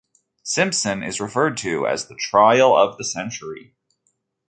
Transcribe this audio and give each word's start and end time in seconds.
Simpson, 0.41 1.03
is 1.03 1.19
referred 1.21 1.57
to 1.57 1.85
as 1.85 2.07
the 2.07 2.15
trial 2.15 2.75
of 2.75 2.97
the 2.97 3.03
century. 3.03 3.75